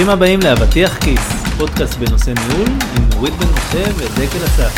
[0.00, 1.20] ברוכים הבאים לאבטיח כיס,
[1.58, 4.72] פודקאסט בנושא ניהול עם נורית בן משה ודקל אסף.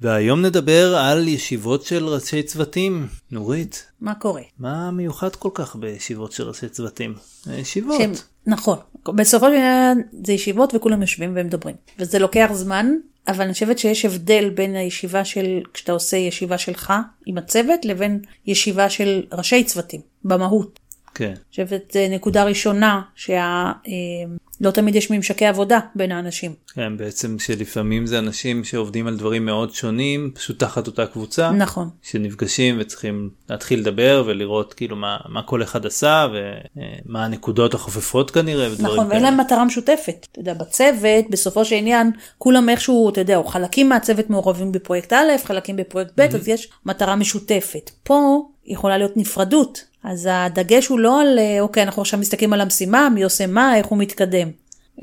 [0.00, 3.06] והיום נדבר על ישיבות של ראשי צוותים.
[3.30, 4.42] נורית, מה קורה?
[4.58, 7.14] מה מיוחד כל כך בישיבות של ראשי צוותים?
[7.58, 8.00] ישיבות.
[8.00, 8.12] שהם,
[8.46, 9.92] נכון, בסופו של דבר
[10.26, 11.76] זה ישיבות וכולם יושבים ומדברים.
[11.98, 12.86] וזה לוקח זמן,
[13.28, 16.92] אבל אני חושבת שיש הבדל בין הישיבה של, כשאתה עושה ישיבה שלך
[17.26, 20.85] עם הצוות, לבין ישיבה של ראשי צוותים, במהות.
[21.16, 21.26] כן.
[21.26, 26.54] אני חושבת נקודה ראשונה, שלא תמיד יש ממשקי עבודה בין האנשים.
[26.74, 31.50] כן, בעצם שלפעמים זה אנשים שעובדים על דברים מאוד שונים, פשוט תחת אותה קבוצה.
[31.50, 31.88] נכון.
[32.02, 38.68] שנפגשים וצריכים להתחיל לדבר ולראות כאילו מה, מה כל אחד עשה ומה הנקודות החופפות כנראה
[38.78, 40.26] נכון, ואין להם מטרה משותפת.
[40.32, 45.12] אתה יודע, בצוות, בסופו של עניין, כולם איכשהו, אתה יודע, או חלקים מהצוות מעורבים בפרויקט
[45.12, 47.90] א', חלקים בפרויקט ב', אז יש מטרה משותפת.
[48.02, 49.84] פה יכולה להיות נפרדות.
[50.06, 53.76] אז הדגש הוא לא על, אה, אוקיי, אנחנו עכשיו מסתכלים על המשימה, מי עושה מה,
[53.76, 54.48] איך הוא מתקדם.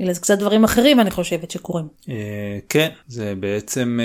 [0.00, 1.84] אלא זה קצת דברים אחרים, אני חושבת, שקורים.
[2.08, 4.00] אה, כן, זה בעצם,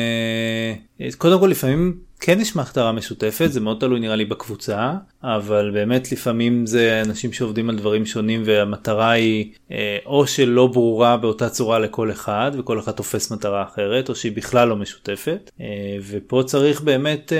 [1.02, 5.72] אה, קודם כל לפעמים כן יש מטרה משותפת, זה מאוד תלוי נראה לי בקבוצה, אבל
[5.74, 9.54] באמת לפעמים זה אנשים שעובדים על דברים שונים והמטרה היא
[10.06, 14.68] או שלא ברורה באותה צורה לכל אחד וכל אחד תופס מטרה אחרת, או שהיא בכלל
[14.68, 15.52] לא משותפת,
[16.02, 17.34] ופה צריך באמת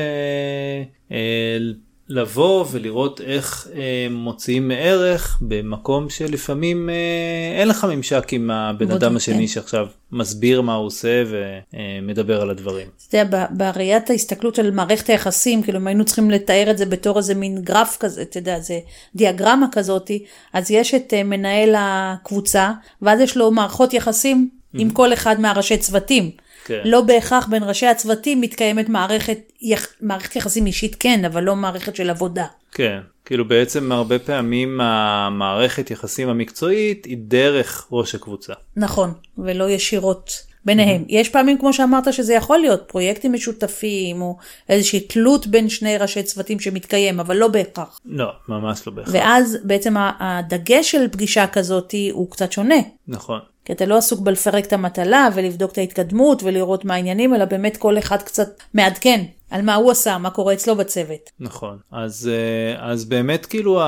[2.10, 9.16] לבוא ולראות איך אה, מוציאים מערך במקום שלפעמים אה, אין לך ממשק עם הבן אדם
[9.16, 9.48] השני כן.
[9.48, 12.88] שעכשיו מסביר מה הוא עושה ומדבר על הדברים.
[13.10, 17.18] אתה יודע, בראיית ההסתכלות של מערכת היחסים, כאילו אם היינו צריכים לתאר את זה בתור
[17.18, 18.80] איזה מין גרף כזה, אתה יודע, זה
[19.16, 22.72] דיאגרמה כזאתי, אז יש את אה, מנהל הקבוצה,
[23.02, 26.32] ואז יש לו מערכות יחסים עם כל אחד מהראשי צוותים.
[26.70, 26.82] כן.
[26.86, 31.96] לא בהכרח בין ראשי הצוותים מתקיימת מערכת, יח, מערכת יחסים אישית כן, אבל לא מערכת
[31.96, 32.46] של עבודה.
[32.72, 38.54] כן, כאילו בעצם הרבה פעמים המערכת יחסים המקצועית היא דרך ראש הקבוצה.
[38.76, 41.02] נכון, ולא ישירות ביניהם.
[41.02, 41.14] Mm-hmm.
[41.14, 44.38] יש פעמים כמו שאמרת שזה יכול להיות פרויקטים משותפים או
[44.70, 48.00] איזושהי תלות בין שני ראשי צוותים שמתקיים, אבל לא בהכרח.
[48.06, 49.14] לא, ממש לא בהכרח.
[49.14, 52.80] ואז בעצם הדגש של פגישה כזאת הוא קצת שונה.
[53.08, 53.40] נכון.
[53.70, 57.78] כי אתה לא עסוק בלפרק את המטלה ולבדוק את ההתקדמות ולראות מה העניינים, אלא באמת
[57.78, 61.30] כל אחד קצת מעדכן על מה הוא עשה, מה קורה אצלו בצוות.
[61.40, 63.82] נכון, אז, אה, אז באמת כאילו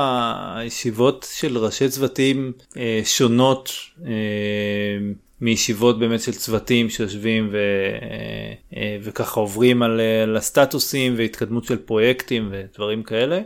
[0.56, 3.70] הישיבות של ראשי צוותים אה, שונות
[4.06, 4.10] אה,
[5.42, 7.58] מישיבות באמת של צוותים שיושבים ו,
[9.02, 13.40] וככה עוברים על, על הסטטוסים והתקדמות של פרויקטים ודברים כאלה.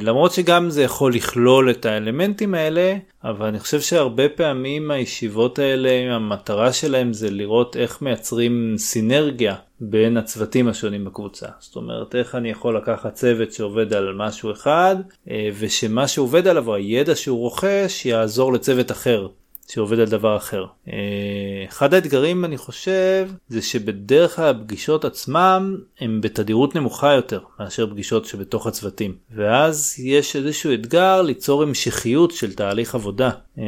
[0.00, 6.14] למרות שגם זה יכול לכלול את האלמנטים האלה, אבל אני חושב שהרבה פעמים הישיבות האלה,
[6.14, 11.46] המטרה שלהם זה לראות איך מייצרים סינרגיה בין הצוותים השונים בקבוצה.
[11.58, 14.96] זאת אומרת, איך אני יכול לקחת צוות שעובד על משהו אחד,
[15.30, 19.28] אה, ושמה שעובד עליו, או הידע שהוא רוכש, יעזור לצוות אחר.
[19.68, 20.64] שעובד על דבר אחר.
[20.92, 20.94] אה,
[21.68, 28.24] אחד האתגרים אני חושב זה שבדרך כלל הפגישות עצמם הם בתדירות נמוכה יותר מאשר פגישות
[28.24, 33.64] שבתוך הצוותים ואז יש איזשהו אתגר ליצור המשכיות של תהליך עבודה אה,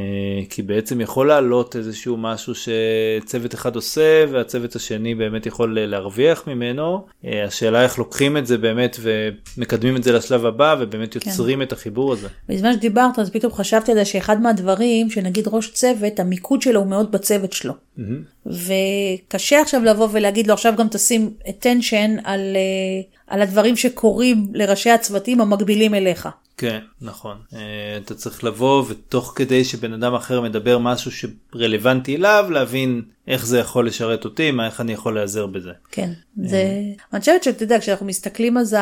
[0.50, 7.06] כי בעצם יכול לעלות איזשהו משהו שצוות אחד עושה והצוות השני באמת יכול להרוויח ממנו
[7.24, 11.30] אה, השאלה איך לוקחים את זה באמת ומקדמים את זה לשלב הבא ובאמת כן.
[11.30, 11.62] יוצרים כן.
[11.62, 12.28] את החיבור הזה.
[12.48, 16.80] בזמן שדיברת אז פתאום חשבתי על זה שאחד מהדברים שנגיד ראש צוות צוות, המיקוד שלו
[16.80, 17.72] הוא מאוד בצוות שלו.
[17.98, 18.46] Mm-hmm.
[18.46, 24.90] וקשה עכשיו לבוא ולהגיד לו עכשיו גם תשים attention על, uh, על הדברים שקורים לראשי
[24.90, 26.28] הצוותים המקבילים אליך.
[26.56, 27.36] כן, נכון.
[27.50, 27.56] Uh,
[28.04, 33.58] אתה צריך לבוא ותוך כדי שבן אדם אחר מדבר משהו שרלוונטי אליו, להבין איך זה
[33.58, 35.70] יכול לשרת אותי, מה, איך אני יכול להיעזר בזה.
[35.90, 36.10] כן,
[36.44, 36.56] זה...
[36.56, 36.92] אה.
[37.12, 38.78] אני חושבת שאתה יודע, כשאנחנו מסתכלים על, זה,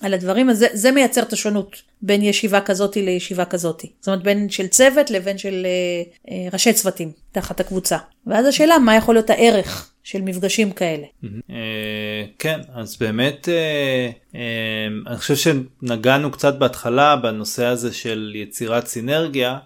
[0.00, 3.90] על הדברים, הזה, זה מייצר את השונות בין ישיבה כזאתי לישיבה כזאתי.
[4.00, 7.98] זאת אומרת, בין של צוות לבין של uh, uh, ראשי צוותים תחת הקבוצה.
[8.26, 11.06] ואז השאלה, מה יכול להיות הערך של מפגשים כאלה.
[11.50, 18.86] אה, כן, אז באמת אה, אה, אני חושב שנגענו קצת בהתחלה בנושא הזה של יצירת
[18.86, 19.58] סינרגיה,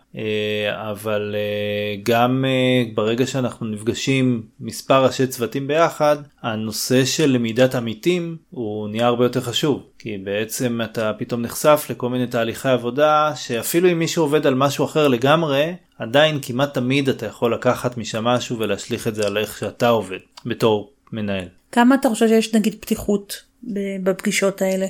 [0.69, 1.35] אבל
[2.03, 2.45] גם
[2.95, 9.41] ברגע שאנחנו נפגשים מספר ראשי צוותים ביחד, הנושא של למידת עמיתים הוא נהיה הרבה יותר
[9.41, 9.83] חשוב.
[9.99, 14.85] כי בעצם אתה פתאום נחשף לכל מיני תהליכי עבודה שאפילו אם מישהו עובד על משהו
[14.85, 19.59] אחר לגמרי, עדיין כמעט תמיד אתה יכול לקחת משם משהו ולהשליך את זה על איך
[19.59, 21.49] שאתה עובד בתור מנהל.
[21.73, 23.43] כמה אתה חושב שיש נגיד פתיחות
[24.03, 24.87] בפגישות האלה?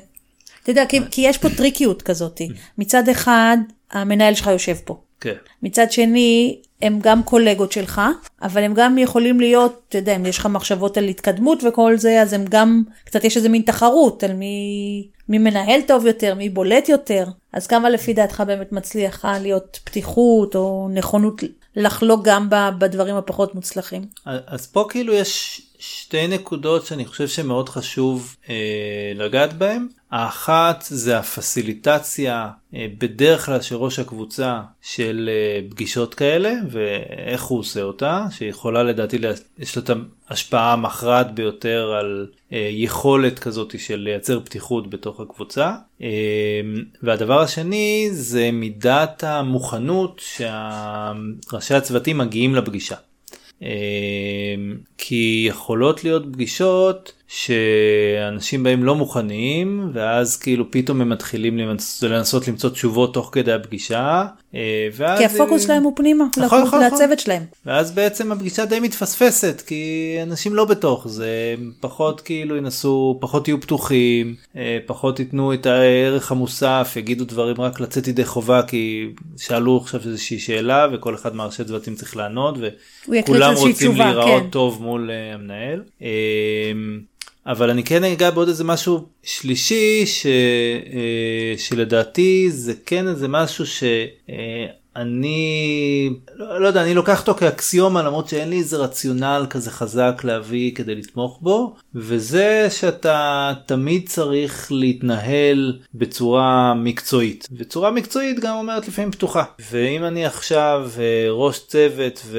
[0.63, 2.41] אתה יודע, כי, כי יש פה טריקיות כזאת.
[2.79, 3.57] מצד אחד,
[3.91, 5.01] המנהל שלך יושב פה.
[5.25, 5.35] כן.
[5.63, 8.01] מצד שני, הם גם קולגות שלך,
[8.43, 12.23] אבל הם גם יכולים להיות, אתה יודע, אם יש לך מחשבות על התקדמות וכל זה,
[12.23, 16.49] אז הם גם, קצת יש איזה מין תחרות על מי, מי מנהל טוב יותר, מי
[16.49, 17.27] בולט יותר.
[17.53, 21.43] אז כמה לפי דעתך באמת מצליח להיות פתיחות או נכונות
[21.77, 22.49] לחלוק גם
[22.79, 24.03] בדברים הפחות מוצלחים?
[24.27, 29.87] אז פה כאילו יש שתי נקודות שאני חושב שמאוד חשוב אה, לגעת בהן.
[30.15, 37.59] האחת זה הפסיליטציה אה, בדרך כלל של ראש הקבוצה של אה, פגישות כאלה ואיך הוא
[37.59, 39.19] עושה אותה שיכולה לדעתי
[39.59, 39.91] יש לה את
[40.29, 45.75] ההשפעה המכרעת ביותר על אה, יכולת כזאת של לייצר פתיחות בתוך הקבוצה
[47.03, 52.97] והדבר השני זה מידת המוכנות שראשי הצוותים מגיעים לפגישה.
[54.99, 61.59] כי יכולות להיות פגישות שאנשים בהם לא מוכנים ואז כאילו פתאום הם מתחילים
[62.03, 64.27] לנסות למצוא תשובות תוך כדי הפגישה.
[64.55, 67.43] אה, ואז כי הפוקוס שלהם הוא פנימה, נכון, נכון, נכון, לצוות שלהם.
[67.67, 73.61] ואז בעצם הפגישה די מתפספסת כי אנשים לא בתוך זה, פחות כאילו ינסו, פחות יהיו
[73.61, 79.07] פתוחים, אה, פחות ייתנו את הערך המוסף, יגידו דברים רק לצאת ידי חובה כי
[79.37, 82.59] שאלו עכשיו איזושהי שאלה וכל אחד מהראשי צוותים צריך לענות
[83.09, 84.51] וכולם רוצים תשובה, להיראות כן.
[84.51, 85.83] טוב מול אה, המנהל.
[87.47, 93.65] אבל אני כן אגע בעוד איזה משהו שלישי ש, אה, שלדעתי זה כן איזה משהו
[94.99, 100.21] שאני לא, לא יודע אני לוקח אותו כאקסיומה למרות שאין לי איזה רציונל כזה חזק
[100.25, 107.49] להביא כדי לתמוך בו וזה שאתה תמיד צריך להתנהל בצורה מקצועית.
[107.57, 109.45] וצורה מקצועית גם אומרת לפעמים פתוחה.
[109.71, 112.39] ואם אני עכשיו אה, ראש צוות ו...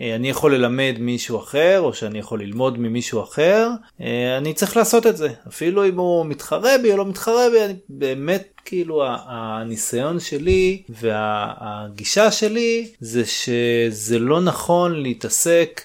[0.00, 3.70] אה, אני יכול ללמד מישהו אחר או שאני יכול ללמוד ממישהו אחר
[4.00, 5.28] אה, אני צריך לעשות את זה.
[5.48, 12.30] אפילו אם הוא מתחרה בי או לא מתחרה בי אני באמת כאילו הניסיון שלי והגישה
[12.30, 15.82] שלי זה שזה לא נכון להתעסק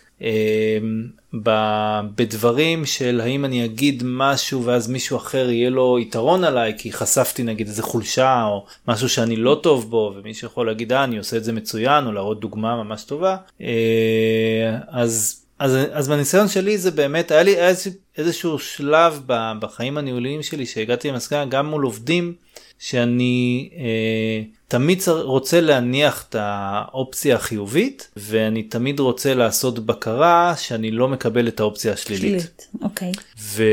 [2.16, 7.44] בדברים של האם אני אגיד משהו ואז מישהו אחר יהיה לו יתרון עליי כי חשפתי
[7.44, 11.38] נגיד איזה חולשה או משהו שאני לא טוב בו ומישהו יכול להגיד אה אני עושה
[11.38, 13.38] את זה מצוין או להראות דוגמה ממש טובה.
[13.62, 17.56] אה, אז אז אז בניסיון שלי זה באמת היה לי
[18.18, 19.22] איזשהו שלב
[19.60, 22.34] בחיים הניהוליים שלי שהגעתי למסקנה גם מול עובדים
[22.82, 31.08] שאני אה, תמיד רוצה להניח את האופציה החיובית ואני תמיד רוצה לעשות בקרה שאני לא
[31.08, 32.22] מקבל את האופציה השלילית.
[32.22, 33.12] שלילית, אוקיי.
[33.40, 33.64] ו...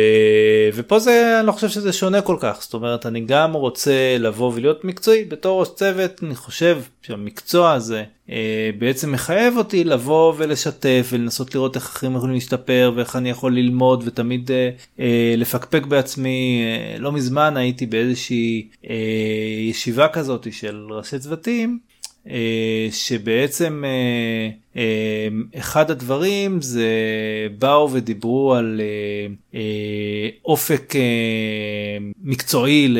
[0.74, 4.52] ופה זה אני לא חושב שזה שונה כל כך זאת אומרת אני גם רוצה לבוא
[4.54, 11.08] ולהיות מקצועי בתור ראש צוות אני חושב שהמקצוע הזה אה, בעצם מחייב אותי לבוא ולשתף
[11.12, 16.62] ולנסות לראות איך אחרים יכולים להשתפר ואיך אני יכול ללמוד ותמיד אה, אה, לפקפק בעצמי
[16.64, 18.94] אה, לא מזמן הייתי באיזושהי אה,
[19.70, 21.78] ישיבה כזאת של ראשי צוותים
[22.28, 24.50] אה, שבעצם אה,
[25.58, 26.88] אחד הדברים זה
[27.58, 28.80] באו ודיברו על
[30.44, 30.94] אופק
[32.22, 32.96] מקצועי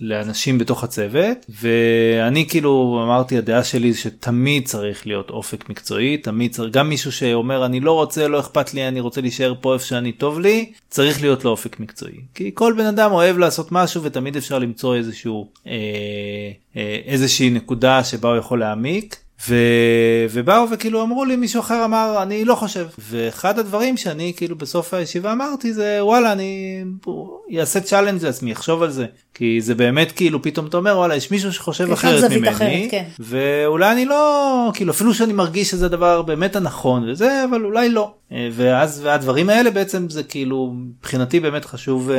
[0.00, 6.74] לאנשים בתוך הצוות ואני כאילו אמרתי הדעה שלי שתמיד צריך להיות אופק מקצועי תמיד צריך
[6.74, 10.12] גם מישהו שאומר אני לא רוצה לא אכפת לי אני רוצה להישאר פה איפה שאני
[10.12, 14.36] טוב לי צריך להיות לו אופק מקצועי כי כל בן אדם אוהב לעשות משהו ותמיד
[14.36, 15.48] אפשר למצוא איזשהו
[17.06, 19.27] איזושהי נקודה שבה הוא יכול להעמיק.
[19.48, 19.54] ו...
[20.30, 24.94] ובאו וכאילו אמרו לי מישהו אחר אמר אני לא חושב ואחד הדברים שאני כאילו בסוף
[24.94, 26.84] הישיבה אמרתי זה וואלה אני
[27.60, 31.30] אעשה challenge לעצמי אחשוב על זה כי זה באמת כאילו פתאום אתה אומר וואלה יש
[31.30, 33.04] מישהו שחושב אחרת ממני אחרת, כן.
[33.18, 38.10] ואולי אני לא כאילו אפילו שאני מרגיש שזה הדבר באמת הנכון וזה אבל אולי לא
[38.32, 42.16] אה, ואז והדברים האלה בעצם זה כאילו מבחינתי באמת חשוב אה,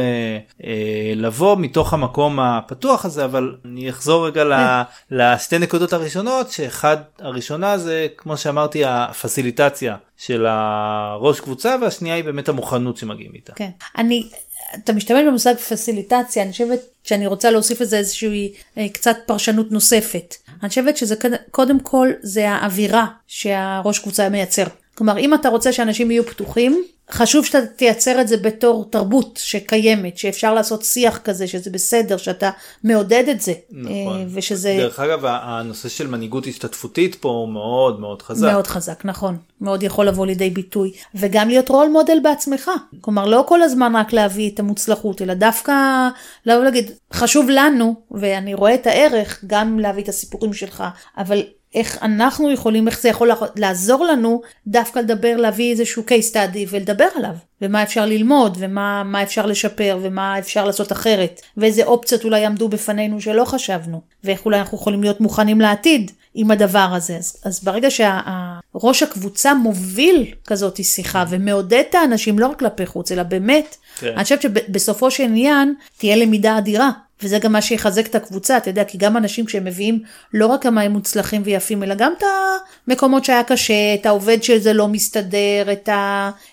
[0.63, 5.15] אה, לבוא מתוך המקום הפתוח הזה אבל אני אחזור רגע כן.
[5.15, 12.49] לשתי נקודות הראשונות שאחד הראשונה זה כמו שאמרתי הפסיליטציה של הראש קבוצה והשנייה היא באמת
[12.49, 13.53] המוכנות שמגיעים איתה.
[13.53, 13.69] כן.
[13.97, 14.29] אני
[14.83, 20.35] אתה משתמש במושג פסיליטציה, אני חושבת שאני רוצה להוסיף לזה איזושהי אה, קצת פרשנות נוספת.
[20.61, 21.15] אני חושבת שזה
[21.51, 24.63] קודם כל זה האווירה שהראש קבוצה מייצר.
[24.95, 30.17] כלומר, אם אתה רוצה שאנשים יהיו פתוחים, חשוב שאתה תייצר את זה בתור תרבות שקיימת,
[30.17, 32.49] שאפשר לעשות שיח כזה, שזה בסדר, שאתה
[32.83, 33.53] מעודד את זה.
[33.71, 34.19] נכון.
[34.19, 34.75] אה, ושזה...
[34.77, 38.47] דרך אגב, הנושא של מנהיגות השתתפותית פה הוא מאוד מאוד חזק.
[38.51, 39.37] מאוד חזק, נכון.
[39.61, 40.91] מאוד יכול לבוא לידי ביטוי.
[41.15, 42.71] וגם להיות רול מודל בעצמך.
[43.01, 45.73] כלומר, לא כל הזמן רק להביא את המוצלחות, אלא דווקא
[46.45, 50.83] לבוא להגיד, חשוב לנו, ואני רואה את הערך, גם להביא את הסיפורים שלך,
[51.17, 51.43] אבל
[51.75, 57.07] איך אנחנו יכולים, איך זה יכול לעזור לנו דווקא לדבר, להביא איזשהו case study ולדבר
[57.15, 62.69] עליו, ומה אפשר ללמוד, ומה אפשר לשפר, ומה אפשר לעשות אחרת, ואיזה אופציות אולי עמדו
[62.69, 67.17] בפנינו שלא חשבנו, ואיך אולי אנחנו יכולים להיות מוכנים לעתיד עם הדבר הזה.
[67.17, 73.11] אז, אז ברגע שראש הקבוצה מוביל כזאת שיחה ומעודד את האנשים לא רק כלפי חוץ,
[73.11, 74.13] אלא באמת, כן.
[74.15, 76.89] אני חושבת שבסופו של עניין תהיה למידה אדירה.
[77.23, 80.65] וזה גם מה שיחזק את הקבוצה, אתה יודע, כי גם אנשים כשהם מביאים לא רק
[80.65, 82.23] הם מוצלחים ויפים, אלא גם את
[82.87, 85.89] המקומות שהיה קשה, את העובד שזה לא מסתדר, את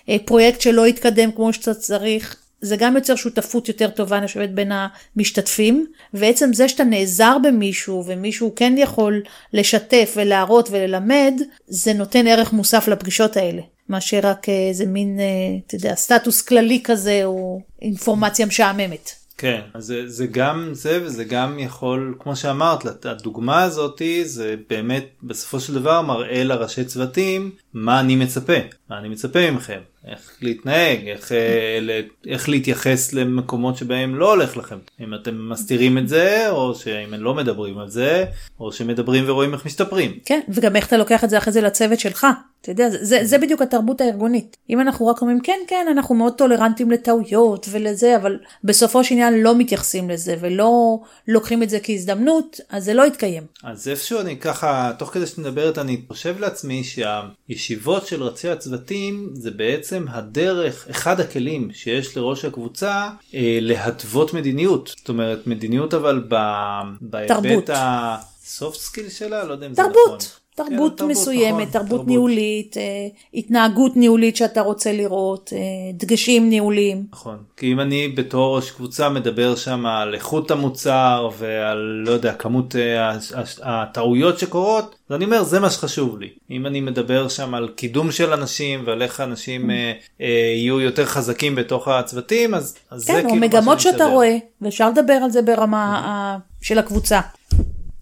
[0.07, 4.71] הפרויקט שלא התקדם כמו שאתה צריך, זה גם יוצר שותפות יותר טובה, אני חושבת, בין
[5.15, 9.21] המשתתפים, ועצם זה שאתה נעזר במישהו, ומישהו כן יכול
[9.53, 11.33] לשתף ולהראות וללמד,
[11.67, 13.61] זה נותן ערך מוסף לפגישות האלה.
[13.89, 15.25] מאשר רק איזה מין, אה,
[15.67, 19.26] אתה יודע, סטטוס כללי כזה, או אינפורמציה משעממת.
[19.37, 25.05] כן, אז זה, זה גם זה וזה גם יכול, כמו שאמרת, הדוגמה הזאתי זה באמת
[25.23, 28.53] בסופו של דבר מראה לראשי צוותים מה אני מצפה,
[28.89, 29.79] מה אני מצפה מכם,
[30.11, 36.07] איך להתנהג, איך, אה, איך להתייחס למקומות שבהם לא הולך לכם, אם אתם מסתירים את
[36.07, 38.25] זה או שאם הם לא מדברים על זה
[38.59, 40.19] או שמדברים ורואים איך משתפרים.
[40.25, 42.27] כן, וגם איך אתה לוקח את זה אחרי זה לצוות שלך.
[42.61, 44.57] אתה יודע, זה, זה, זה בדיוק התרבות הארגונית.
[44.69, 49.33] אם אנחנו רק אומרים, כן, כן, אנחנו מאוד טולרנטים לטעויות ולזה, אבל בסופו של עניין
[49.33, 53.43] לא מתייחסים לזה ולא לוקחים את זה כהזדמנות, אז זה לא יתקיים.
[53.63, 59.29] אז איפשהו אני ככה, תוך כדי שאת מדברת, אני חושב לעצמי שהישיבות של רצי הצוותים
[59.33, 64.93] זה בעצם הדרך, אחד הכלים שיש לראש הקבוצה אה, להתוות מדיניות.
[64.97, 66.23] זאת אומרת, מדיניות אבל
[67.01, 69.93] בהיבט ה-soft skill שלה, לא יודע אם תרבות.
[69.93, 70.17] זה נכון.
[70.17, 75.59] תרבות כן, מסוימת, נכון, תרבות, תרבות ניהולית, אה, התנהגות ניהולית שאתה רוצה לראות, אה,
[75.93, 77.05] דגשים ניהוליים.
[77.11, 82.33] נכון, כי אם אני בתור ראש קבוצה מדבר שם על איכות המוצר ועל לא יודע
[82.33, 83.17] כמות אה,
[83.63, 86.29] הטעויות שקורות, אז אני אומר זה מה שחשוב לי.
[86.51, 91.05] אם אני מדבר שם על קידום של אנשים ועל איך אנשים אה, אה, יהיו יותר
[91.05, 94.37] חזקים בתוך הצוותים, אז, אז כן, זה כאילו מה שאני כן, או מגמות שאתה רואה,
[94.61, 97.19] ואפשר לדבר על זה ברמה של הקבוצה.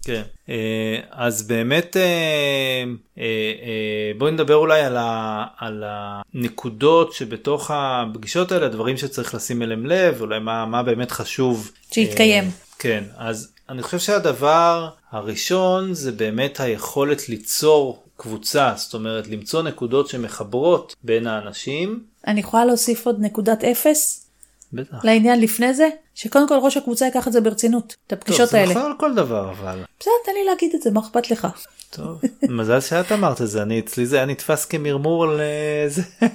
[0.06, 2.84] כן, אה, אז באמת אה,
[3.18, 9.86] אה, בואי נדבר אולי על, ה, על הנקודות שבתוך הפגישות האלה, דברים שצריך לשים אליהם
[9.86, 11.70] לב, אולי מה, מה באמת חשוב.
[11.90, 12.44] שיתקיים.
[12.78, 20.08] כן, אז אני חושב שהדבר הראשון זה באמת היכולת ליצור קבוצה, זאת אומרת למצוא נקודות
[20.08, 22.00] שמחברות בין האנשים.
[22.26, 24.25] אני יכולה להוסיף עוד נקודת אפס?
[24.72, 25.04] בטח.
[25.04, 28.66] לעניין לפני זה, שקודם כל ראש הקבוצה ייקח את זה ברצינות, את הפגישות האלה.
[28.66, 29.82] טוב, זה נכון על כל דבר אבל.
[30.00, 31.46] בסדר, תן לי להגיד את זה, מה אכפת לך?
[31.90, 35.40] טוב, מזל שאת אמרת את זה, אני אצלי זה היה נתפס כמרמור על
[35.88, 36.02] זה.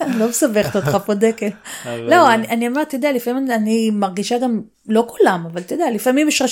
[0.00, 1.48] אני לא מסבכת אותך פה דקל.
[1.86, 5.90] לא, אני, אני אומרת, אתה יודע, לפעמים אני מרגישה גם, לא כולם, אבל אתה יודע,
[5.90, 6.42] לפעמים יש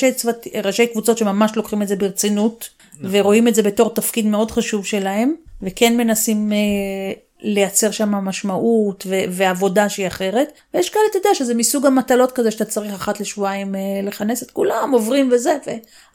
[0.65, 3.11] ראשי קבוצות שממש לוקחים את זה ברצינות, נכון.
[3.13, 6.57] ורואים את זה בתור תפקיד מאוד חשוב שלהם, וכן מנסים אה,
[7.41, 12.51] לייצר שם משמעות ו- ועבודה שהיא אחרת, ויש כאלה, אתה יודע, שזה מסוג המטלות כזה
[12.51, 15.59] שאתה צריך אחת לשבועיים אה, לכנס את כולם, עוברים וזה,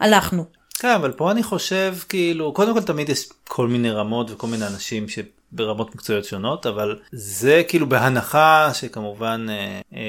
[0.01, 0.43] והלכנו.
[0.79, 4.67] כן, אבל פה אני חושב, כאילו, קודם כל תמיד יש כל מיני רמות וכל מיני
[4.67, 5.19] אנשים ש...
[5.53, 10.01] ברמות מקצועיות שונות אבל זה כאילו בהנחה שכמובן אה, אה,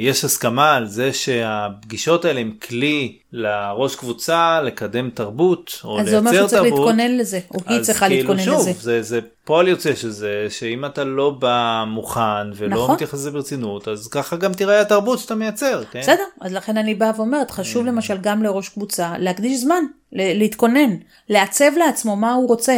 [0.00, 6.26] יש הסכמה על זה שהפגישות האלה הם כלי לראש קבוצה לקדם תרבות או לייצר תרבות.
[6.26, 8.72] אז זה אומר שצריך להתכונן לזה או היא צריכה כאילו, להתכונן שוב, לזה.
[8.72, 12.94] זה, זה פועל יוצא של זה שאם אתה לא בא מוכן ולא נכון.
[12.94, 15.84] מתייחס לזה ברצינות אז ככה גם תראה התרבות שאתה מייצר.
[15.90, 16.00] כן?
[16.00, 17.92] בסדר אז לכן אני באה ואומרת חשוב אה.
[17.92, 20.90] למשל גם לראש קבוצה להקדיש זמן להתכונן
[21.28, 22.76] לעצב לעצמו מה הוא רוצה.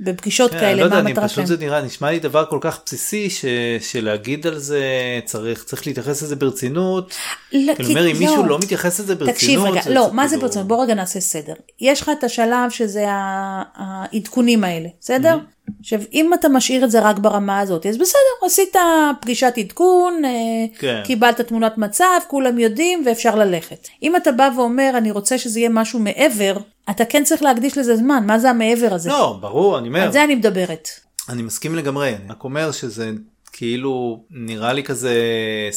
[0.00, 1.46] בפגישות כן, כאלה, לא מה המטרה שלהם.
[1.46, 3.44] פשוט זה נראה, נשמע לי דבר כל כך בסיסי ש,
[3.80, 4.84] שלהגיד על זה
[5.24, 7.14] צריך, צריך להתייחס לזה ברצינות.
[7.52, 9.34] לא, כי, אומר, אם לא, מישהו לא מתייחס לזה ברצינות.
[9.36, 10.68] תקשיב רגע, זה לא, מה זה כאילו- ברצינות?
[10.68, 11.54] בוא רגע נעשה סדר.
[11.80, 15.38] יש לך את השלב שזה העדכונים האלה, בסדר?
[15.38, 15.57] Mm-hmm.
[15.80, 18.76] עכשיו, אם אתה משאיר את זה רק ברמה הזאת, אז בסדר, עשית
[19.20, 20.30] פגישת עדכון, אה,
[20.78, 21.00] כן.
[21.04, 23.88] קיבלת תמונת מצב, כולם יודעים ואפשר ללכת.
[24.02, 26.56] אם אתה בא ואומר, אני רוצה שזה יהיה משהו מעבר,
[26.90, 29.08] אתה כן צריך להקדיש לזה זמן, מה זה המעבר הזה?
[29.08, 30.00] לא, ברור, אני אומר.
[30.02, 30.88] על זה אני מדברת.
[31.28, 33.10] אני מסכים לגמרי, אני רק אומר שזה
[33.52, 35.14] כאילו נראה לי כזה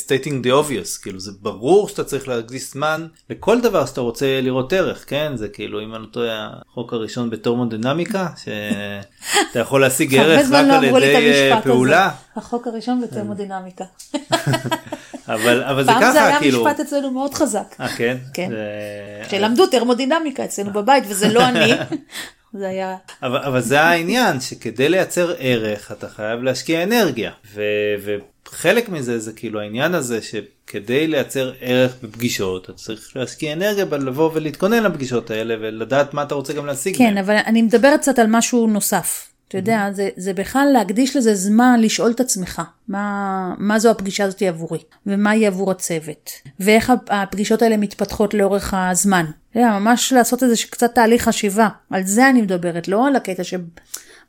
[0.06, 4.74] stating the obvious כאילו זה ברור שאתה צריך להקדיש זמן לכל דבר שאתה רוצה לראות
[4.74, 10.46] ערך כן זה כאילו אם אני לא טועה החוק הראשון בתרמודינמיקה שאתה יכול להשיג ערך
[10.52, 12.06] רק לא על ידי פעולה.
[12.06, 12.16] הזה.
[12.36, 13.86] החוק הראשון בתרמודינמיקה.
[15.28, 16.14] אבל אבל זה ככה כאילו.
[16.14, 17.76] פעם זה היה משפט אצלנו מאוד חזק.
[17.80, 18.18] אה כן?
[18.34, 18.52] כן.
[19.30, 21.74] שלמדו תרמודינמיקה אצלנו בבית וזה לא אני.
[22.54, 22.98] זה היה...
[23.24, 27.62] אבל, אבל זה העניין שכדי לייצר ערך אתה חייב להשקיע אנרגיה ו,
[28.52, 34.32] חלק מזה זה כאילו העניין הזה שכדי לייצר ערך בפגישות אתה צריך להשקיע אנרגיה בלבוא
[34.34, 36.98] ולהתכונן לפגישות האלה ולדעת מה אתה רוצה גם להשיג.
[36.98, 39.28] כן, אבל אני מדברת קצת על משהו נוסף.
[39.48, 44.24] אתה יודע, זה, זה בכלל להקדיש לזה זמן לשאול את עצמך, מה, מה זו הפגישה
[44.24, 49.26] הזאת עבורי, ומה היא עבור הצוות, ואיך הפגישות האלה מתפתחות לאורך הזמן.
[49.52, 53.44] אתה יודע, ממש לעשות איזה קצת תהליך חשיבה, על זה אני מדברת, לא על הקטע
[53.44, 53.54] ש...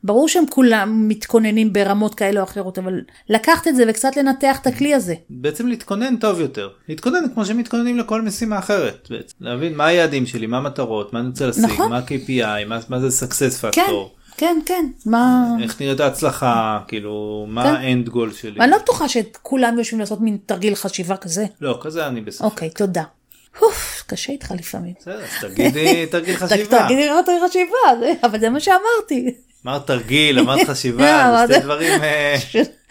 [0.03, 4.67] ברור שהם כולם מתכוננים ברמות כאלה או אחרות, אבל לקחת את זה וקצת לנתח את
[4.67, 5.15] הכלי הזה.
[5.29, 6.69] בעצם להתכונן טוב יותר.
[6.89, 9.07] להתכונן כמו שמתכוננים לכל משימה אחרת.
[9.09, 9.35] בעצם.
[9.41, 11.89] להבין מה היעדים שלי, מה המטרות, מה אני רוצה להשיג, נכון.
[11.89, 13.75] מה ה-KPI, מה, מה זה success factor.
[13.75, 13.91] כן.
[14.37, 15.45] כן, כן, מה...
[15.61, 17.75] איך נראית ההצלחה, כאילו, מה כן.
[17.75, 18.59] האנד גול שלי.
[18.59, 21.45] אני לא בטוחה שכולם יושבים לעשות מין תרגיל חשיבה כזה.
[21.61, 22.43] לא, כזה אני בספק.
[22.43, 23.03] אוקיי, תודה.
[23.61, 24.93] אוף, קשה איתך לפעמים.
[24.99, 26.85] בסדר, אז תגידי תרגיל חשיבה.
[26.85, 29.35] תגידי תרגיל חשיבה, אבל זה מה שאמרתי.
[29.65, 32.35] אמרת תרגיל, אמרת חשיבה, זה שתי דברים אה,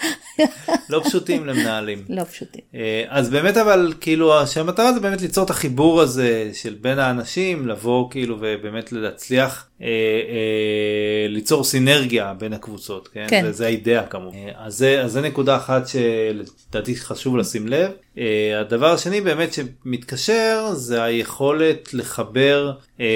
[0.91, 2.05] לא פשוטים למנהלים.
[2.19, 2.61] לא פשוטים.
[2.75, 7.69] אה, אז באמת אבל כאילו שהמטרה זה באמת ליצור את החיבור הזה של בין האנשים,
[7.69, 13.27] לבוא כאילו ובאמת להצליח אה, אה, ליצור סינרגיה בין הקבוצות, כן?
[13.29, 13.43] כן.
[13.45, 14.37] זה, זה האידאה כמובן.
[14.37, 17.91] אה, אז זה, אז זה נקודה אחת שלדעתי חשוב לשים לב.
[18.19, 23.07] אה, הדבר השני באמת שמתקשר זה היכולת לחבר אה,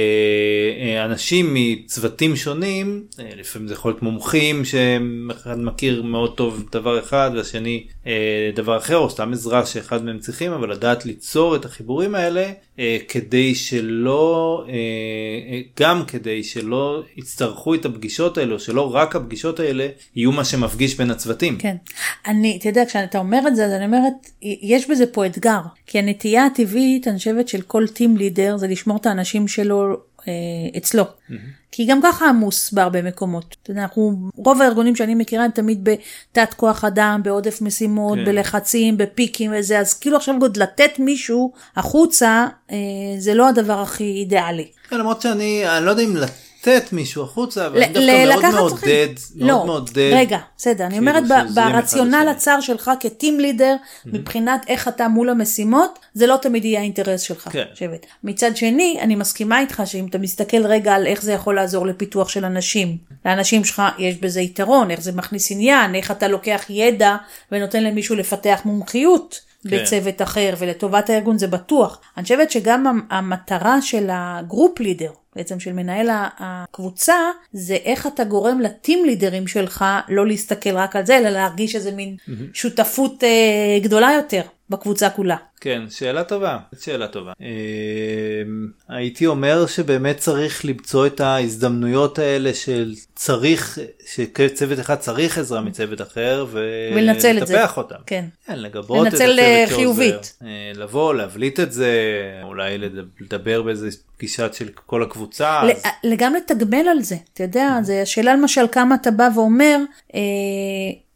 [0.80, 6.98] אה, אנשים מצוותים שונים, אה, לפעמים זה יכול להיות מומחים שאחד מכיר מאוד טוב דבר
[6.98, 11.64] אחד והשני אה, דבר אחר או סתם עזרה שאחד מהם צריכים אבל לדעת ליצור את
[11.64, 18.94] החיבורים האלה אה, כדי שלא אה, אה, גם כדי שלא יצטרכו את הפגישות האלו שלא
[18.94, 21.58] רק הפגישות האלה יהיו מה שמפגיש בין הצוותים.
[21.58, 21.76] כן,
[22.26, 25.98] אני, אתה יודע, כשאתה אומר את זה, אז אני אומרת, יש בזה פה אתגר, כי
[25.98, 29.96] הנטייה הטבעית, אני חושבת, של כל טים לידר זה לשמור את האנשים שלו
[30.76, 31.02] אצלו.
[31.02, 31.34] Mm-hmm.
[31.72, 33.56] כי גם ככה עמוס בהרבה מקומות.
[33.62, 38.24] אתה יודע, אנחנו, רוב הארגונים שאני מכירה הם תמיד בתת כוח אדם, בעודף משימות, כן.
[38.24, 42.76] בלחצים, בפיקים וזה, אז כאילו עכשיו עוד לתת מישהו החוצה, אה,
[43.18, 44.68] זה לא הדבר הכי אידיאלי.
[44.88, 46.45] כן, למרות שאני, אני לא יודע אם לתת.
[46.66, 47.92] לתת מישהו החוצה, אבל אני
[48.26, 50.10] דווקא מאוד מעודד, מאוד לא, מעודד.
[50.14, 56.26] רגע, בסדר, אני אומרת ברציונל הצר שלך כטים לידר, מבחינת איך אתה מול המשימות, זה
[56.26, 57.48] לא תמיד יהיה האינטרס שלך.
[57.52, 57.64] כן.
[57.74, 58.06] שבט.
[58.24, 62.28] מצד שני, אני מסכימה איתך שאם אתה מסתכל רגע על איך זה יכול לעזור לפיתוח
[62.28, 67.16] של אנשים, לאנשים שלך יש בזה יתרון, איך זה מכניס עניין, איך אתה לוקח ידע
[67.52, 69.46] ונותן למישהו לפתח מומחיות.
[69.70, 69.82] כן.
[69.82, 72.00] בצוות אחר ולטובת הארגון זה בטוח.
[72.16, 77.16] אני חושבת שגם המטרה של הגרופ לידר, בעצם של מנהל הקבוצה,
[77.52, 81.92] זה איך אתה גורם לטים לידרים שלך לא להסתכל רק על זה, אלא להרגיש איזה
[81.92, 82.32] מין mm-hmm.
[82.54, 85.36] שותפות אה, גדולה יותר בקבוצה כולה.
[85.60, 87.32] כן, שאלה טובה, שאלה טובה.
[87.42, 87.46] אה,
[88.88, 96.00] הייתי אומר שבאמת צריך למצוא את ההזדמנויות האלה של צריך, שצוות אחד צריך עזרה מצוות
[96.00, 97.96] אחר ולטפח אותם.
[98.06, 98.24] כן.
[98.46, 100.38] כן, לגבות את הצוות אה, חיובית.
[100.42, 101.92] אה, לבוא, להבליט את זה,
[102.42, 102.78] אולי
[103.20, 105.62] לדבר באיזה פגישה של כל הקבוצה.
[106.16, 109.78] גם לתגמל על זה, אתה יודע, זה השאלה למשל כמה אתה בא ואומר,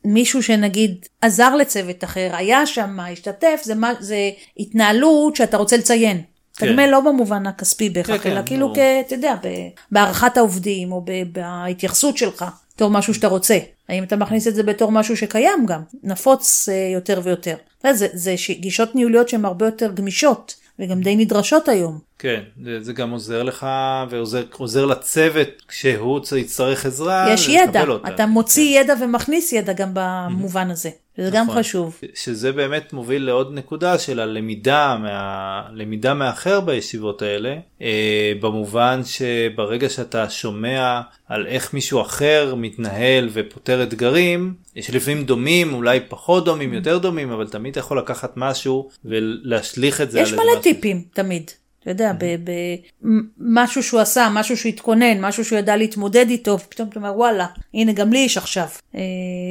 [0.04, 6.22] מישהו שנגיד עזר לצוות אחר, היה שם, השתתף, זה, מה, זה התנהלות שאתה רוצה לציין.
[6.56, 6.66] כן.
[6.66, 9.34] תגמל לא במובן הכספי בהכרח, כן, אלא כן, כאילו, כ, אתה יודע,
[9.90, 13.58] בהערכת העובדים או בהתייחסות שלך, בתור משהו שאתה רוצה.
[13.88, 17.56] האם אתה מכניס את זה בתור משהו שקיים גם, נפוץ אה, יותר ויותר.
[17.92, 20.59] זה, זה גישות ניהוליות שהן הרבה יותר גמישות.
[20.80, 21.98] וגם די נדרשות היום.
[22.18, 22.40] כן,
[22.80, 23.66] זה, גם עוזר לך
[24.10, 27.26] ועוזר לצוות כשהוא יצטרך עזרה.
[27.32, 28.08] יש ידע, אותה.
[28.08, 28.84] אתה מוציא כן.
[28.84, 30.90] ידע ומכניס ידע גם במובן הזה.
[31.20, 32.00] זה נכון, גם חשוב.
[32.14, 39.88] שזה באמת מוביל לעוד נקודה של הלמידה, מה, למידה מאחר בישיבות האלה, אה, במובן שברגע
[39.88, 46.98] שאתה שומע על איך מישהו אחר מתנהל ופותר אתגרים, שלפעמים דומים, אולי פחות דומים, יותר
[46.98, 50.20] דומים, אבל תמיד אתה יכול לקחת משהו ולהשליך את זה.
[50.20, 51.50] יש מלא טיפים, תמיד.
[51.80, 52.12] אתה יודע,
[53.00, 57.46] במשהו שהוא עשה, משהו שהוא התכונן, משהו שהוא ידע להתמודד איתו, פתאום אתה אומר וואלה,
[57.74, 58.68] הנה גם לי יש עכשיו.
[58.94, 59.00] אה,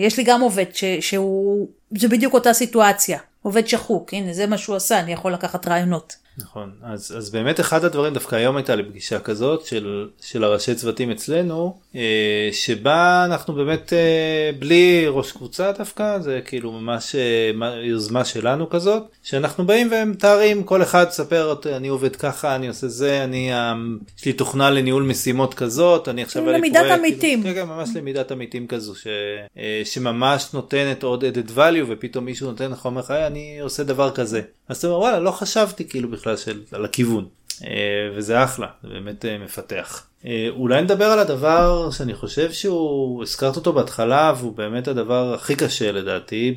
[0.02, 4.58] יש לי גם עובד ש, שהוא, זה בדיוק אותה סיטואציה, עובד שחוק, הנה זה מה
[4.58, 6.16] שהוא עשה, אני יכול לקחת רעיונות.
[6.42, 10.76] נכון, אז, אז באמת אחד הדברים, דווקא היום הייתה לי פגישה כזאת של, של הראשי
[10.76, 17.52] צוותים אצלנו, אה, שבה אנחנו באמת אה, בלי ראש קבוצה דווקא, זה כאילו ממש אה,
[17.84, 23.24] יוזמה שלנו כזאת, שאנחנו באים ומתארים, כל אחד מספר, אני עובד ככה, אני עושה זה,
[23.24, 23.74] אני, אה,
[24.20, 26.46] יש לי תוכנה לניהול משימות כזאת, אני עכשיו...
[26.46, 27.44] למידת עמיתים.
[27.44, 29.08] כן, כן, ממש למידת עמיתים כזו, ש,
[29.58, 34.12] אה, שממש נותנת עוד added value, ופתאום מישהו נותן לך, אומר לך, אני עושה דבר
[34.12, 34.42] כזה.
[34.70, 37.26] אז אתה אומר, וואלה, לא חשבתי כאילו בכלל של, על הכיוון.
[38.16, 40.08] וזה אחלה, זה באמת מפתח.
[40.50, 45.92] אולי נדבר על הדבר שאני חושב שהוא, הזכרת אותו בהתחלה והוא באמת הדבר הכי קשה
[45.92, 46.56] לדעתי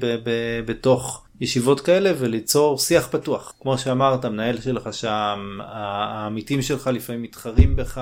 [0.67, 3.53] בתוך ישיבות כאלה וליצור שיח פתוח.
[3.61, 8.01] כמו שאמרת, המנהל שלך שם, העמיתים שלך לפעמים מתחרים בך,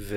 [0.00, 0.16] ו...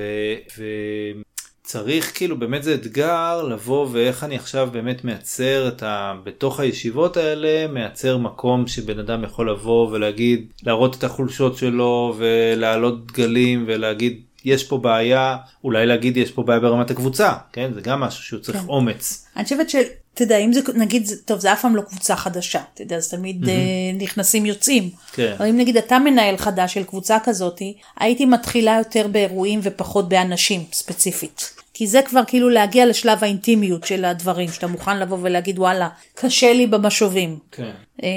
[1.68, 6.14] צריך כאילו באמת זה אתגר לבוא ואיך אני עכשיו באמת מייצר את ה...
[6.24, 13.12] בתוך הישיבות האלה מייצר מקום שבן אדם יכול לבוא ולהגיד להראות את החולשות שלו ולהעלות
[13.12, 18.00] דגלים ולהגיד יש פה בעיה אולי להגיד יש פה בעיה ברמת הקבוצה כן זה גם
[18.00, 18.68] משהו שהוא צריך כן.
[18.68, 19.26] אומץ.
[19.36, 19.70] אני חושבת
[20.14, 23.08] אתה יודע, אם זה, נגיד, טוב, זה אף פעם לא קבוצה חדשה, אתה יודע, אז
[23.08, 23.46] תמיד mm-hmm.
[23.46, 24.90] uh, נכנסים יוצאים.
[25.12, 25.34] כן.
[25.38, 30.64] אבל אם נגיד אתה מנהל חדש של קבוצה כזאתי, הייתי מתחילה יותר באירועים ופחות באנשים
[30.72, 31.57] ספציפית.
[31.78, 36.52] כי זה כבר כאילו להגיע לשלב האינטימיות של הדברים, שאתה מוכן לבוא ולהגיד וואלה, קשה
[36.52, 37.38] לי במשובים.
[37.52, 37.70] כן.
[38.02, 38.08] אה,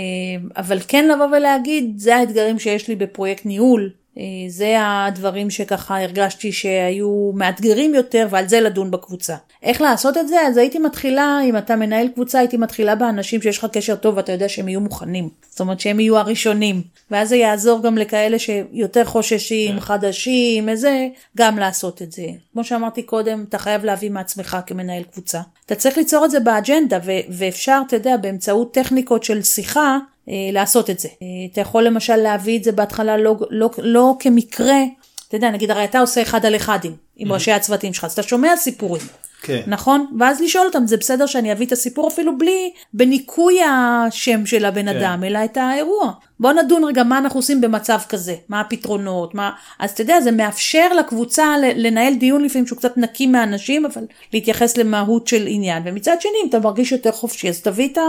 [0.58, 3.90] אבל כן לבוא ולהגיד, זה האתגרים שיש לי בפרויקט ניהול,
[4.48, 9.36] זה הדברים שככה הרגשתי שהיו מאתגרים יותר ועל זה לדון בקבוצה.
[9.64, 10.42] איך לעשות את זה?
[10.48, 14.32] אז הייתי מתחילה, אם אתה מנהל קבוצה, הייתי מתחילה באנשים שיש לך קשר טוב ואתה
[14.32, 15.30] יודע שהם יהיו מוכנים.
[15.50, 16.82] זאת אומרת שהם יהיו הראשונים.
[17.12, 19.80] ואז זה יעזור גם לכאלה שיותר חוששים, כן.
[19.80, 22.26] חדשים, איזה, גם לעשות את זה.
[22.54, 25.42] כמו שאמרתי קודם, אתה חייב להביא מעצמך כמנהל קבוצה.
[25.66, 29.98] אתה צריך ליצור את זה באג'נדה, ואפשר, אתה יודע, באמצעות טכניקות של שיחה, אה,
[30.28, 31.08] לעשות את זה.
[31.22, 34.80] אה, אתה יכול למשל להביא את זה בהתחלה לא, לא, לא כמקרה,
[35.28, 38.24] אתה יודע, נגיד הרי אתה עושה אחד על אחדים עם ראשי הצוותים שלך, אז אתה
[38.24, 39.02] שומע סיפורים.
[39.42, 39.62] כן.
[39.68, 40.06] נכון?
[40.20, 44.94] ואז לשאול אותם, זה בסדר שאני אביא את הסיפור אפילו בלי, בניקוי השם של הבן
[44.94, 44.98] כן.
[44.98, 46.12] אדם, אלא את האירוע.
[46.40, 49.52] בוא נדון רגע מה אנחנו עושים במצב כזה, מה הפתרונות, מה...
[49.80, 54.78] אז אתה יודע, זה מאפשר לקבוצה לנהל דיון לפעמים שהוא קצת נקי מהאנשים, אבל להתייחס
[54.78, 55.84] למהות של עניין.
[55.86, 58.02] ומצד שני, אם אתה מרגיש יותר חופשי, אז תביא את ה...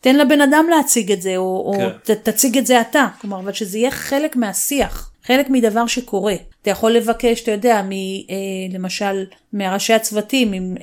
[0.00, 1.84] תן לבן אדם להציג את זה, או, כן.
[1.84, 3.06] או ת, תציג את זה אתה.
[3.20, 5.11] כלומר, אבל שזה יהיה חלק מהשיח.
[5.26, 6.34] חלק מדבר שקורה.
[6.62, 7.96] אתה יכול לבקש, אתה יודע, מ, אה,
[8.70, 10.74] למשל מראשי הצוותים, אם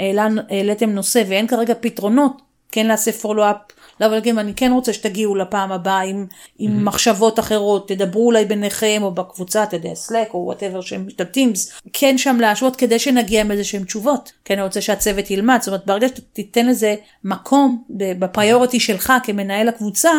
[0.50, 3.56] העליתם נושא ואין כרגע פתרונות, כן לעשות follow-up,
[4.00, 6.26] לבוא להגיד, אני כן רוצה שתגיעו לפעם הבאה עם,
[6.60, 6.82] עם mm-hmm.
[6.82, 11.54] מחשבות אחרות, תדברו אולי ביניכם או בקבוצה, אתה יודע, Slack או whatever שהם משתתפים,
[11.94, 14.32] כן שם להשוות כדי שנגיע עם איזה שהם תשובות.
[14.46, 19.70] כן, אני רוצה שהצוות ילמד, זאת אומרת, ברגע שתיתן לזה מקום ב priority שלך כמנהל
[19.70, 20.12] הקבוצה,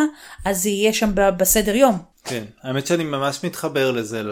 [0.45, 2.10] אז זה יהיה שם בסדר יום.
[2.23, 4.23] כן, האמת שאני ממש מתחבר לזה,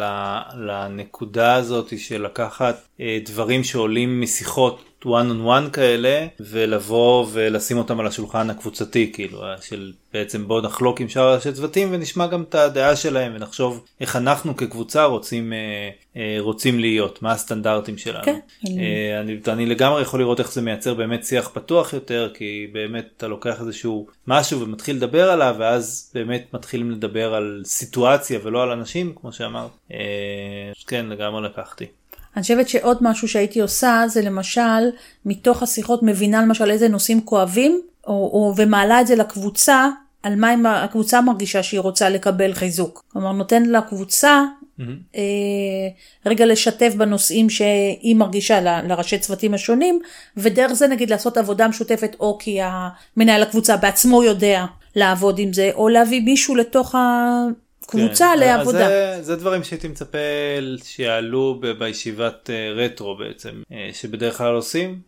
[0.56, 8.00] לנקודה הזאת של לקחת אה, דברים שעולים משיחות one on one כאלה ולבוא ולשים אותם
[8.00, 12.56] על השולחן הקבוצתי כאילו של בעצם בוא נחלוק עם שאר ראשי צוותים ונשמע גם את
[12.56, 18.24] הדעה שלהם ונחשוב איך אנחנו כקבוצה רוצים אה, אה, רוצים להיות מה הסטנדרטים שלנו.
[18.24, 18.40] כן.
[18.68, 23.08] אה, אני, אני לגמרי יכול לראות איך זה מייצר באמת שיח פתוח יותר כי באמת
[23.18, 28.72] אתה לוקח איזשהו משהו ומתחיל לדבר עליו ואז באמת מתחילים לדבר על סיטואציה ולא על
[28.72, 29.72] אנשים כמו שאמרת.
[29.92, 29.98] אה,
[30.88, 31.86] כן לגמרי לקחתי.
[32.36, 34.89] אני חושבת שעוד משהו שהייתי עושה זה למשל
[35.26, 39.89] מתוך השיחות מבינה למשל איזה נושאים כואבים או, או ומעלה את זה לקבוצה
[40.24, 43.04] על מה הקבוצה מרגישה שהיא רוצה לקבל חיזוק.
[43.08, 44.44] כלומר נותן לקבוצה
[44.80, 44.84] mm-hmm.
[45.15, 45.22] אה,
[46.26, 50.00] רגע לשתף בנושאים שהיא מרגישה ל, לראשי צוותים השונים
[50.38, 54.65] ודרך זה נגיד לעשות עבודה משותפת או כי המנהל הקבוצה בעצמו יודע
[54.96, 57.00] לעבוד עם זה או להביא מישהו לתוך ה...
[57.89, 58.39] קבוצה כן.
[58.39, 58.88] לעבודה.
[58.88, 60.17] זה, זה דברים שהייתי מצפה
[60.84, 64.99] שיעלו ב- בישיבת uh, retro בעצם, uh, שבדרך כלל עושים.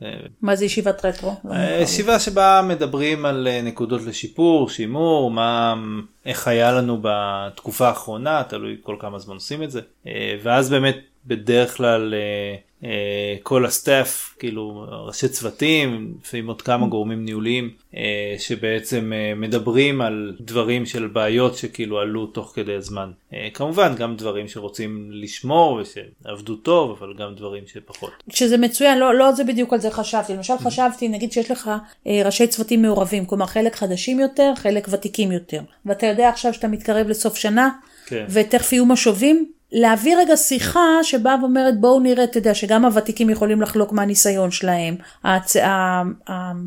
[0.41, 1.35] מה זה ישיבת retro?
[1.45, 5.75] Uh, ישיבה שבה מדברים על נקודות לשיפור, שימור, מה,
[6.25, 9.81] איך היה לנו בתקופה האחרונה, תלוי כל כמה זמן עושים את זה.
[10.43, 16.87] ואז באמת בדרך כלל uh, אה, כל ה staff כאילו ראשי צוותים לפעמים עוד כמה
[16.87, 23.11] גורמים ניהוליים אה, שבעצם אה, מדברים על דברים של בעיות שכאילו עלו תוך כדי הזמן
[23.53, 28.11] כמובן גם דברים שרוצים לשמור ושעבדו טוב אבל גם דברים שפחות.
[28.29, 31.71] שזה מצוין לא לא זה בדיוק על זה חשבתי למשל חשבתי נגיד שיש לך
[32.25, 37.07] ראשי צוותים מעורבים כלומר חלק חדשים יותר חלק ותיקים יותר ואתה יודע עכשיו שאתה מתקרב
[37.07, 37.69] לסוף שנה
[38.05, 38.25] כן.
[38.29, 43.61] ותכף יהיו משובים להביא רגע שיחה שבאה ואומרת בואו נראה, אתה יודע, שגם הוותיקים יכולים
[43.61, 45.55] לחלוק מהניסיון שלהם, הצ...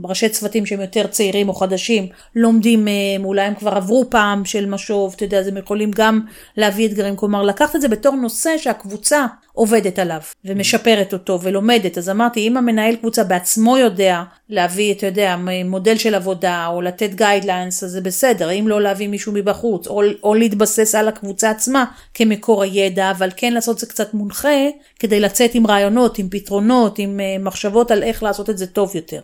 [0.05, 4.67] הראשי צוותים שהם יותר צעירים או חדשים לומדים מהם, אולי הם כבר עברו פעם של
[4.67, 6.21] משוב, אתה יודע, אז הם יכולים גם
[6.57, 12.11] להביא אתגרים, כלומר לקחת את זה בתור נושא שהקבוצה עובדת עליו ומשפרת אותו ולומדת, אז
[12.11, 17.85] אמרתי אם המנהל קבוצה בעצמו יודע להביא, אתה יודע, מודל של עבודה או לתת guidelines
[17.85, 22.63] אז זה בסדר, אם לא להביא מישהו מבחוץ או, או להתבסס על הקבוצה עצמה כמקור
[22.63, 27.43] הידע, אבל כן לעשות זה קצת מונחה כדי לצאת עם רעיונות, עם פתרונות, עם uh,
[27.43, 29.21] מחשבות על איך לעשות את זה טוב יותר.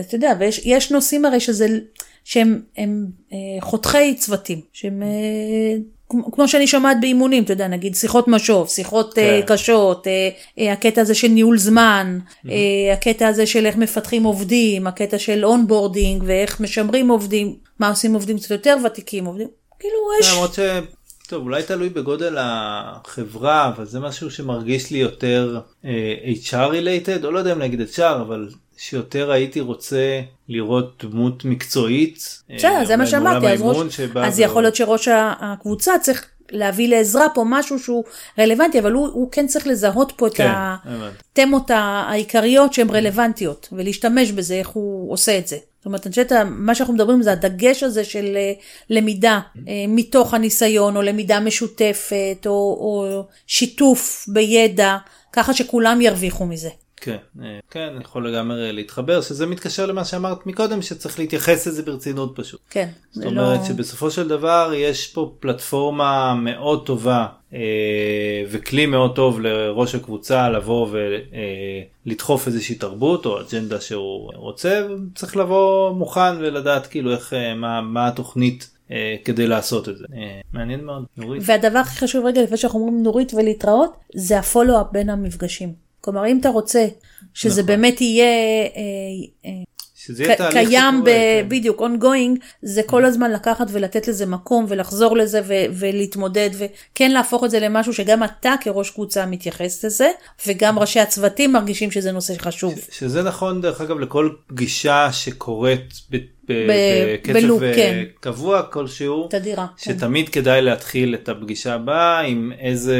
[0.00, 1.66] אתה יודע, ויש נושאים הרי שזה...
[2.24, 5.02] שהם הם, אה, חוצי צוותים, שהם...
[6.14, 9.40] אה, כמו שאני שומעת באימונים, אתה יודע, נגיד שיחות משוב, שיחות כן.
[9.42, 12.48] uh, קשות, uh, uh, הקטע הזה של ניהול זמן, mm-hmm.
[12.48, 12.52] uh,
[12.92, 18.38] הקטע הזה של איך מפתחים עובדים, הקטע של onboarding ואיך משמרים עובדים, מה עושים עובדים
[18.38, 20.32] קצת יותר ותיקים, עובדים, כאילו יש...
[20.32, 20.58] למרות ש...
[21.28, 25.86] טוב, אולי תלוי בגודל החברה, אבל זה משהו שמרגיש לי יותר uh,
[26.48, 28.48] HR related, או לא יודע אם להגיד HR, אבל
[28.80, 32.42] שיותר הייתי רוצה לראות דמות מקצועית.
[32.56, 35.08] בסדר, אה, זה מה שאמרתי, אז, ראש, אז יכול להיות שראש
[35.40, 38.04] הקבוצה צריך להביא לעזרה פה משהו שהוא
[38.38, 40.50] רלוונטי, אבל הוא, הוא כן צריך לזהות פה כן, את
[41.32, 45.56] התמות העיקריות שהן רלוונטיות, ולהשתמש בזה, איך הוא עושה את זה.
[45.78, 48.52] זאת אומרת, אני חושבת, מה שאנחנו מדברים זה הדגש הזה של אה,
[48.90, 54.96] למידה אה, מתוך הניסיון, או למידה משותפת, או, או שיתוף בידע,
[55.32, 56.70] ככה שכולם ירוויחו מזה.
[57.00, 61.82] כן, אה, כן, אני יכול לגמרי להתחבר, שזה מתקשר למה שאמרת מקודם, שצריך להתייחס לזה
[61.82, 62.60] ברצינות פשוט.
[62.70, 62.88] כן.
[63.12, 63.66] זאת אומרת לא...
[63.66, 67.58] שבסופו של דבר יש פה פלטפורמה מאוד טובה אה,
[68.50, 70.88] וכלי מאוד טוב לראש הקבוצה לבוא
[72.06, 77.54] ולדחוף אה, איזושהי תרבות או אג'נדה שהוא רוצה, צריך לבוא מוכן ולדעת כאילו איך, אה,
[77.54, 78.70] מה, מה התוכנית
[79.24, 80.04] כדי לעשות את זה.
[80.52, 81.42] מעניין מאוד, נורית.
[81.46, 85.89] והדבר הכי חשוב רגע לפני שאנחנו אומרים נורית ולהתראות, זה הפולו-אפ בין המפגשים.
[86.00, 86.86] כלומר, אם אתה רוצה
[87.34, 87.66] שזה נכון.
[87.66, 88.26] באמת יהיה...
[90.06, 91.44] שזה יהיה תהליך קיים, ב- כן.
[91.48, 97.44] בדיוק, ongoing, זה כל הזמן לקחת ולתת לזה מקום ולחזור לזה ו- ולהתמודד וכן להפוך
[97.44, 100.10] את זה למשהו שגם אתה כראש קבוצה מתייחס לזה,
[100.46, 102.74] וגם ראשי הצוותים מרגישים שזה נושא חשוב.
[102.90, 106.16] ש- שזה נכון דרך אגב לכל פגישה שקורית ב-
[106.48, 108.04] בקצב ב loop, אה, כן.
[108.20, 109.92] קבוע כלשהו, תדירה, כן.
[109.92, 110.40] שתמיד כן.
[110.40, 112.98] כדאי להתחיל את הפגישה הבאה עם איזה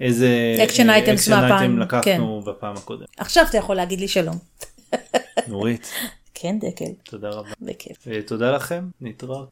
[0.00, 0.28] איזה
[0.64, 2.02] action item לקחנו
[2.44, 2.50] כן.
[2.50, 3.06] בפעם הקודמת.
[3.18, 4.36] עכשיו אתה יכול להגיד לי שלום.
[5.48, 5.90] נורית.
[6.34, 6.92] כן דקל.
[7.04, 7.50] תודה רבה.
[7.60, 8.06] בכיף.
[8.26, 9.48] תודה לכם, נתראות.